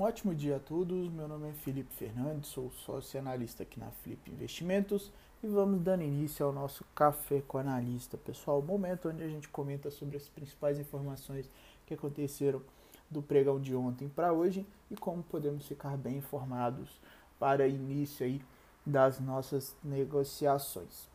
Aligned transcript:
ótimo 0.00 0.34
dia 0.34 0.56
a 0.56 0.60
todos. 0.60 1.08
Meu 1.08 1.28
nome 1.28 1.50
é 1.50 1.52
Felipe 1.52 1.94
Fernandes, 1.94 2.50
sou 2.50 2.70
sócio 2.70 3.18
analista 3.20 3.62
aqui 3.62 3.78
na 3.78 3.90
Flip 3.90 4.30
Investimentos 4.30 5.12
e 5.42 5.46
vamos 5.46 5.80
dando 5.80 6.02
início 6.02 6.44
ao 6.44 6.52
nosso 6.52 6.84
Café 6.94 7.42
com 7.46 7.58
Analista, 7.58 8.16
pessoal. 8.16 8.60
Momento 8.60 9.08
onde 9.08 9.22
a 9.22 9.28
gente 9.28 9.48
comenta 9.48 9.88
sobre 9.90 10.16
as 10.16 10.28
principais 10.28 10.80
informações 10.80 11.48
que 11.86 11.94
aconteceram 11.94 12.60
do 13.08 13.22
pregão 13.22 13.60
de 13.60 13.74
ontem 13.74 14.08
para 14.08 14.32
hoje 14.32 14.66
e 14.90 14.96
como 14.96 15.22
podemos 15.22 15.66
ficar 15.66 15.96
bem 15.96 16.16
informados 16.16 17.00
para 17.38 17.68
início 17.68 18.26
aí 18.26 18.42
das 18.84 19.20
nossas 19.20 19.76
negociações. 19.82 21.08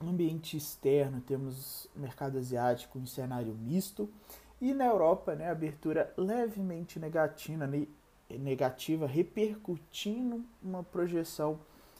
No 0.00 0.10
ambiente 0.10 0.56
externo, 0.56 1.20
temos 1.20 1.86
mercado 1.94 2.38
asiático 2.38 2.98
em 2.98 3.06
cenário 3.06 3.54
misto 3.54 4.08
e 4.64 4.72
na 4.72 4.86
Europa, 4.86 5.34
né, 5.34 5.50
abertura 5.50 6.10
levemente 6.16 6.98
negativa, 6.98 7.68
negativa, 8.30 9.06
repercutindo 9.06 10.42
uma 10.62 10.82
projeção 10.82 11.58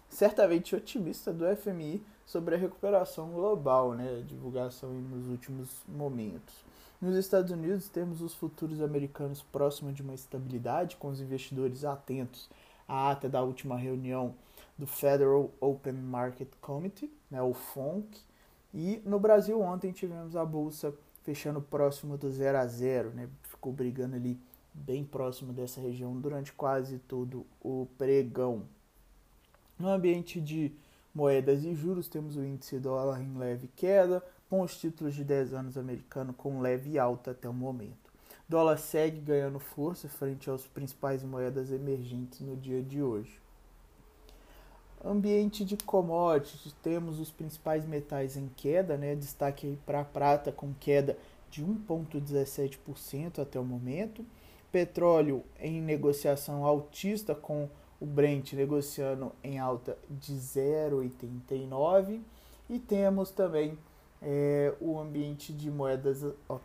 certamente 0.08 0.74
otimista 0.74 1.30
do 1.30 1.44
FMI 1.54 2.02
sobre 2.24 2.54
a 2.54 2.58
recuperação 2.58 3.32
global, 3.32 3.92
né, 3.92 4.24
divulgação 4.26 4.90
nos 4.90 5.28
últimos 5.28 5.82
momentos. 5.86 6.64
Nos 7.02 7.16
Estados 7.16 7.50
Unidos, 7.50 7.90
temos 7.90 8.22
os 8.22 8.34
futuros 8.34 8.80
americanos 8.80 9.42
próximos 9.42 9.94
de 9.94 10.00
uma 10.00 10.14
estabilidade, 10.14 10.96
com 10.96 11.08
os 11.08 11.20
investidores 11.20 11.84
atentos 11.84 12.48
à 12.88 13.10
ata 13.10 13.28
da 13.28 13.42
última 13.42 13.76
reunião 13.76 14.34
do 14.78 14.86
Federal 14.86 15.50
Open 15.60 15.92
Market 15.92 16.48
Committee, 16.62 17.12
né, 17.30 17.42
o 17.42 17.52
FONC, 17.52 18.22
e 18.72 19.02
no 19.04 19.20
Brasil 19.20 19.60
ontem 19.60 19.92
tivemos 19.92 20.34
a 20.34 20.46
bolsa 20.46 20.94
fechando 21.24 21.60
próximo 21.60 22.16
do 22.16 22.30
0 22.30 22.58
a 22.58 22.66
0, 22.66 23.10
né? 23.10 23.28
Ficou 23.42 23.72
brigando 23.72 24.14
ali 24.14 24.38
bem 24.72 25.04
próximo 25.04 25.52
dessa 25.52 25.80
região 25.80 26.18
durante 26.20 26.52
quase 26.52 26.98
todo 26.98 27.46
o 27.60 27.88
pregão. 27.98 28.64
No 29.78 29.88
ambiente 29.88 30.40
de 30.40 30.72
moedas 31.14 31.64
e 31.64 31.74
juros, 31.74 32.08
temos 32.08 32.36
o 32.36 32.44
índice 32.44 32.78
dólar 32.78 33.20
em 33.20 33.36
leve 33.36 33.68
queda, 33.74 34.22
com 34.48 34.60
os 34.60 34.76
títulos 34.78 35.14
de 35.14 35.24
10 35.24 35.54
anos 35.54 35.78
americano 35.78 36.32
com 36.32 36.60
leve 36.60 36.98
alta 36.98 37.30
até 37.30 37.48
o 37.48 37.54
momento. 37.54 38.12
Dólar 38.46 38.76
segue 38.76 39.20
ganhando 39.20 39.58
força 39.58 40.08
frente 40.08 40.50
às 40.50 40.66
principais 40.66 41.22
moedas 41.22 41.72
emergentes 41.72 42.40
no 42.40 42.54
dia 42.54 42.82
de 42.82 43.02
hoje. 43.02 43.43
Ambiente 45.04 45.66
de 45.66 45.76
commodities, 45.76 46.74
temos 46.82 47.20
os 47.20 47.30
principais 47.30 47.86
metais 47.86 48.38
em 48.38 48.48
queda, 48.56 48.96
né? 48.96 49.14
Destaque 49.14 49.78
para 49.84 50.00
a 50.00 50.04
prata 50.04 50.50
com 50.50 50.72
queda 50.80 51.18
de 51.50 51.62
1,17% 51.62 53.38
até 53.38 53.60
o 53.60 53.64
momento. 53.64 54.24
Petróleo 54.72 55.44
em 55.60 55.82
negociação 55.82 56.64
altista 56.64 57.34
com 57.34 57.68
o 58.00 58.06
Brent 58.06 58.54
negociando 58.54 59.32
em 59.42 59.58
alta 59.58 59.98
de 60.08 60.32
0,89 60.32 62.20
e 62.70 62.78
temos 62.78 63.30
também 63.30 63.78
é, 64.22 64.74
o 64.80 64.98
ambiente 64.98 65.52
de 65.52 65.70
moedas, 65.70 66.24
ó, 66.48 66.58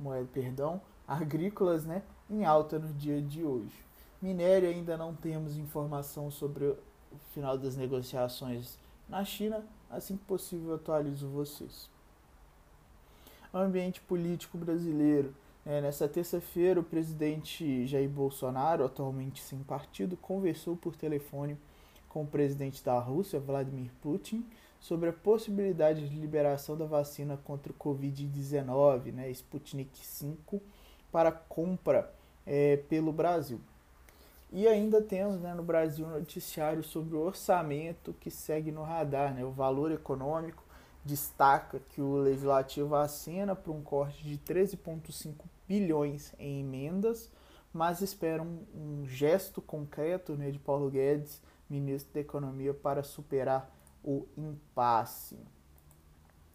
moeda, 0.00 0.28
perdão, 0.32 0.80
agrícolas, 1.06 1.84
né, 1.84 2.02
em 2.28 2.44
alta 2.44 2.76
no 2.76 2.92
dia 2.92 3.22
de 3.22 3.44
hoje. 3.44 3.84
Minério 4.20 4.68
ainda 4.68 4.96
não 4.96 5.14
temos 5.14 5.56
informação 5.56 6.30
sobre 6.30 6.74
final 7.32 7.56
das 7.58 7.76
negociações 7.76 8.78
na 9.08 9.24
China. 9.24 9.64
Assim 9.90 10.16
que 10.16 10.24
possível, 10.24 10.74
atualizo 10.74 11.28
vocês. 11.28 11.88
O 13.52 13.58
ambiente 13.58 14.00
político 14.00 14.58
brasileiro. 14.58 15.34
É, 15.66 15.80
nessa 15.80 16.06
terça-feira, 16.06 16.78
o 16.78 16.84
presidente 16.84 17.86
Jair 17.86 18.08
Bolsonaro, 18.08 18.84
atualmente 18.84 19.42
sem 19.42 19.60
partido, 19.60 20.16
conversou 20.16 20.76
por 20.76 20.94
telefone 20.94 21.56
com 22.08 22.22
o 22.22 22.26
presidente 22.26 22.84
da 22.84 22.98
Rússia, 22.98 23.40
Vladimir 23.40 23.90
Putin, 24.02 24.44
sobre 24.78 25.08
a 25.08 25.12
possibilidade 25.12 26.06
de 26.08 26.16
liberação 26.16 26.76
da 26.76 26.84
vacina 26.84 27.38
contra 27.38 27.72
o 27.72 27.74
Covid-19, 27.76 29.12
né, 29.12 29.30
Sputnik 29.30 29.98
V, 30.20 30.60
para 31.10 31.32
compra 31.32 32.12
é, 32.46 32.76
pelo 32.76 33.10
Brasil. 33.12 33.60
E 34.56 34.68
ainda 34.68 35.02
temos 35.02 35.40
né, 35.40 35.52
no 35.52 35.64
Brasil 35.64 36.06
um 36.06 36.10
noticiário 36.10 36.84
sobre 36.84 37.16
o 37.16 37.20
orçamento 37.20 38.14
que 38.20 38.30
segue 38.30 38.70
no 38.70 38.84
radar. 38.84 39.34
Né? 39.34 39.44
O 39.44 39.50
valor 39.50 39.90
econômico 39.90 40.62
destaca 41.04 41.80
que 41.88 42.00
o 42.00 42.18
legislativo 42.18 42.94
assina 42.94 43.56
para 43.56 43.72
um 43.72 43.82
corte 43.82 44.22
de 44.22 44.38
13,5 44.38 45.34
bilhões 45.66 46.32
em 46.38 46.60
emendas, 46.60 47.32
mas 47.72 48.00
espera 48.00 48.44
um, 48.44 48.64
um 48.72 49.04
gesto 49.04 49.60
concreto 49.60 50.36
né, 50.36 50.52
de 50.52 50.60
Paulo 50.60 50.88
Guedes, 50.88 51.42
ministro 51.68 52.14
da 52.14 52.20
Economia, 52.20 52.72
para 52.72 53.02
superar 53.02 53.68
o 54.04 54.24
impasse. 54.36 55.36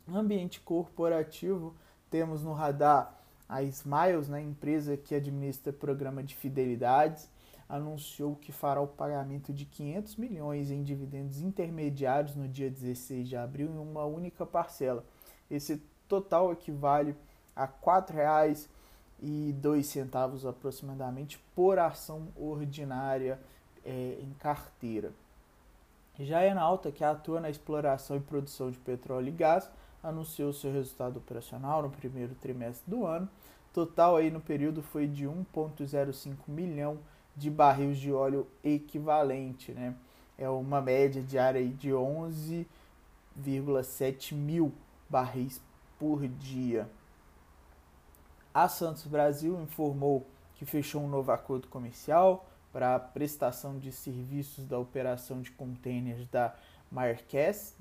No 0.07 0.19
ambiente 0.19 0.61
corporativo, 0.61 1.75
temos 2.09 2.45
no 2.45 2.53
radar 2.53 3.21
a 3.49 3.61
Smiles, 3.61 4.29
né, 4.29 4.41
empresa 4.41 4.95
que 4.95 5.13
administra 5.13 5.73
programa 5.73 6.23
de 6.23 6.33
fidelidades 6.33 7.29
anunciou 7.69 8.35
que 8.35 8.51
fará 8.51 8.81
o 8.81 8.87
pagamento 8.87 9.53
de 9.53 9.63
500 9.63 10.15
milhões 10.15 10.71
em 10.71 10.81
dividendos 10.83 11.39
intermediários 11.39 12.35
no 12.35 12.47
dia 12.47 12.67
16 12.69 13.29
de 13.29 13.37
abril 13.37 13.69
em 13.69 13.77
uma 13.77 14.05
única 14.05 14.43
parcela. 14.43 15.05
Esse 15.51 15.79
total 16.07 16.51
equivale 16.51 17.15
a 17.55 17.65
R$ 17.65 17.73
4,02 17.85 20.49
aproximadamente 20.49 21.37
por 21.53 21.77
ação 21.77 22.29
ordinária 22.35 23.39
é, 23.85 24.17
em 24.19 24.33
carteira. 24.39 25.11
Já 26.19 26.39
a 26.39 26.45
Enalta, 26.45 26.91
que 26.91 27.03
atua 27.03 27.39
na 27.39 27.49
exploração 27.49 28.17
e 28.17 28.19
produção 28.19 28.71
de 28.71 28.79
petróleo 28.79 29.29
e 29.29 29.31
gás, 29.31 29.69
anunciou 30.01 30.51
seu 30.51 30.71
resultado 30.71 31.17
operacional 31.17 31.83
no 31.83 31.91
primeiro 31.91 32.33
trimestre 32.35 32.89
do 32.89 33.05
ano. 33.05 33.29
Total 33.71 34.17
aí 34.17 34.31
no 34.31 34.41
período 34.41 34.81
foi 34.81 35.07
de 35.07 35.25
1,05 35.25 36.35
milhão 36.47 36.97
de 37.35 37.49
barris 37.49 37.97
de 37.97 38.11
óleo 38.11 38.47
equivalente, 38.63 39.71
né? 39.71 39.95
É 40.37 40.49
uma 40.49 40.81
média 40.81 41.21
diária 41.21 41.65
de 41.67 41.89
11,7 41.89 44.33
mil 44.33 44.73
barris 45.09 45.61
por 45.97 46.27
dia. 46.27 46.89
A 48.53 48.67
Santos 48.67 49.05
Brasil 49.05 49.61
informou 49.61 50.25
que 50.55 50.65
fechou 50.65 51.01
um 51.01 51.07
novo 51.07 51.31
acordo 51.31 51.67
comercial 51.67 52.45
para 52.71 52.95
a 52.95 52.99
prestação 52.99 53.79
de 53.79 53.91
serviços 53.91 54.65
da 54.65 54.77
operação 54.77 55.41
de 55.41 55.51
containers 55.51 56.27
da 56.27 56.53
Marques, 56.91 57.75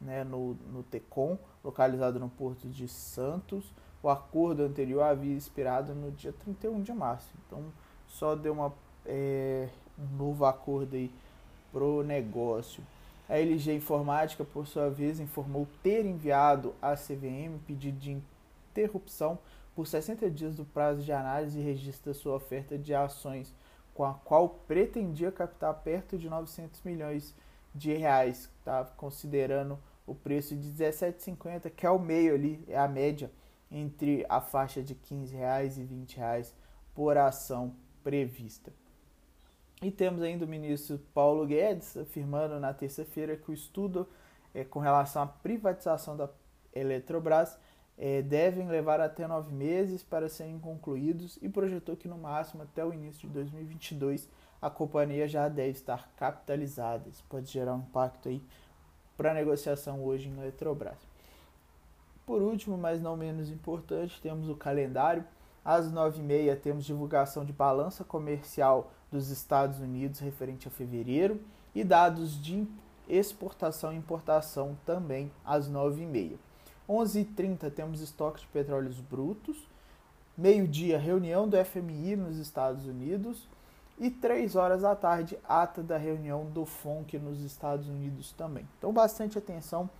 né, 0.00 0.24
no, 0.24 0.54
no 0.72 0.82
Tecom, 0.82 1.38
localizado 1.62 2.18
no 2.18 2.28
Porto 2.28 2.68
de 2.68 2.88
Santos. 2.88 3.72
O 4.02 4.08
acordo 4.08 4.62
anterior 4.62 5.02
havia 5.02 5.36
expirado 5.36 5.94
no 5.94 6.10
dia 6.10 6.32
31 6.32 6.82
de 6.82 6.92
março, 6.92 7.30
então 7.46 7.64
só 8.06 8.34
deu 8.34 8.52
uma 8.52 8.72
é, 9.06 9.68
um 9.98 10.16
novo 10.16 10.44
acordo 10.44 10.96
aí 10.96 11.10
pro 11.72 12.02
negócio. 12.02 12.82
A 13.28 13.38
LG 13.38 13.74
Informática, 13.74 14.44
por 14.44 14.66
sua 14.66 14.90
vez, 14.90 15.20
informou 15.20 15.66
ter 15.82 16.04
enviado 16.04 16.74
à 16.82 16.96
CVM 16.96 17.58
pedido 17.66 17.98
de 17.98 18.20
interrupção 18.70 19.38
por 19.74 19.86
60 19.86 20.28
dias 20.30 20.56
do 20.56 20.64
prazo 20.64 21.02
de 21.02 21.12
análise 21.12 21.58
e 21.58 21.62
registro 21.62 22.12
da 22.12 22.18
sua 22.18 22.34
oferta 22.34 22.76
de 22.76 22.92
ações, 22.92 23.54
com 23.94 24.04
a 24.04 24.14
qual 24.14 24.48
pretendia 24.66 25.30
captar 25.30 25.74
perto 25.74 26.18
de 26.18 26.28
900 26.28 26.82
milhões 26.82 27.34
de 27.74 27.92
reais, 27.94 28.50
tá? 28.64 28.84
considerando 28.96 29.78
o 30.06 30.14
preço 30.14 30.56
de 30.56 30.68
17,50, 30.72 31.70
que 31.70 31.86
é 31.86 31.90
o 31.90 31.98
meio 31.98 32.34
ali, 32.34 32.64
é 32.66 32.76
a 32.76 32.88
média 32.88 33.30
entre 33.70 34.26
a 34.28 34.40
faixa 34.40 34.82
de 34.82 34.94
15 34.94 35.36
reais 35.36 35.78
e 35.78 35.84
20 35.84 36.16
reais 36.16 36.52
por 36.94 37.16
ação 37.16 37.72
prevista. 38.02 38.72
E 39.82 39.90
temos 39.90 40.20
ainda 40.20 40.44
o 40.44 40.48
ministro 40.48 40.98
Paulo 41.14 41.46
Guedes 41.46 41.96
afirmando 41.96 42.60
na 42.60 42.74
terça-feira 42.74 43.34
que 43.34 43.50
o 43.50 43.54
estudo 43.54 44.06
é, 44.52 44.62
com 44.62 44.78
relação 44.78 45.22
à 45.22 45.26
privatização 45.26 46.14
da 46.14 46.28
Eletrobras 46.74 47.58
é, 47.96 48.20
devem 48.20 48.68
levar 48.68 49.00
até 49.00 49.26
nove 49.26 49.52
meses 49.52 50.02
para 50.02 50.28
serem 50.28 50.58
concluídos 50.58 51.38
e 51.40 51.48
projetou 51.48 51.96
que 51.96 52.08
no 52.08 52.18
máximo 52.18 52.62
até 52.62 52.84
o 52.84 52.92
início 52.92 53.26
de 53.26 53.32
2022 53.32 54.28
a 54.60 54.68
companhia 54.68 55.26
já 55.26 55.48
deve 55.48 55.70
estar 55.70 56.10
capitalizada. 56.14 57.08
Isso 57.08 57.24
pode 57.26 57.50
gerar 57.50 57.74
um 57.74 57.78
impacto 57.78 58.28
aí 58.28 58.42
para 59.16 59.30
a 59.30 59.34
negociação 59.34 60.04
hoje 60.04 60.28
em 60.28 60.38
Eletrobras. 60.38 60.98
Por 62.26 62.42
último, 62.42 62.76
mas 62.76 63.00
não 63.00 63.16
menos 63.16 63.50
importante, 63.50 64.20
temos 64.20 64.48
o 64.50 64.54
calendário. 64.54 65.24
Às 65.64 65.90
nove 65.92 66.20
e 66.20 66.22
meia 66.22 66.56
temos 66.56 66.84
divulgação 66.84 67.44
de 67.44 67.52
balança 67.52 68.02
comercial 68.04 68.90
dos 69.10 69.30
Estados 69.30 69.80
Unidos 69.80 70.20
referente 70.20 70.68
a 70.68 70.70
fevereiro 70.70 71.40
e 71.74 71.84
dados 71.84 72.40
de 72.40 72.66
exportação 73.08 73.92
e 73.92 73.96
importação 73.96 74.76
também 74.86 75.30
às 75.44 75.70
9h30. 75.70 76.36
11h30 76.88 77.70
temos 77.70 78.00
estoque 78.00 78.40
de 78.40 78.46
petróleos 78.48 79.00
brutos. 79.00 79.56
Meio-dia, 80.36 80.98
reunião 80.98 81.48
do 81.48 81.56
FMI 81.64 82.16
nos 82.16 82.36
Estados 82.38 82.86
Unidos. 82.86 83.48
E 83.98 84.08
3 84.10 84.56
horas 84.56 84.80
da 84.80 84.96
tarde, 84.96 85.38
ata 85.46 85.82
da 85.82 85.98
reunião 85.98 86.46
do 86.46 86.64
FONC 86.64 87.18
nos 87.18 87.42
Estados 87.42 87.86
Unidos 87.86 88.32
também. 88.32 88.66
Então, 88.78 88.92
bastante 88.92 89.36
atenção. 89.36 89.90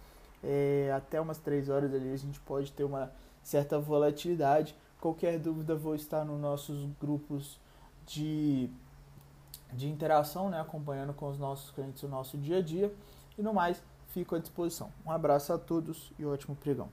É, 0.43 0.91
até 0.97 1.21
umas 1.21 1.37
3 1.37 1.69
horas 1.69 1.93
ali 1.93 2.11
a 2.11 2.17
gente 2.17 2.41
pode 2.41 2.73
ter 2.73 2.83
uma 2.83 3.13
certa 3.43 3.79
volatilidade. 3.79 4.75
Qualquer 5.01 5.39
dúvida, 5.39 5.75
vou 5.75 5.95
estar 5.95 6.25
nos 6.25 6.41
nossos 6.41 6.87
grupos 7.01 7.59
de, 8.07 8.69
de 9.73 9.89
interação, 9.89 10.51
né, 10.51 10.61
acompanhando 10.61 11.15
com 11.15 11.29
os 11.29 11.39
nossos 11.39 11.71
clientes 11.71 12.03
o 12.03 12.09
nosso 12.09 12.37
dia 12.37 12.59
a 12.59 12.63
dia. 12.63 12.95
E 13.39 13.43
no 13.43 13.55
mais, 13.55 13.83
fico 14.09 14.35
à 14.35 14.39
disposição. 14.39 14.93
Um 15.07 15.11
abraço 15.11 15.53
a 15.53 15.59
todos 15.59 16.13
e 16.19 16.25
ótimo 16.27 16.55
pregão. 16.55 16.89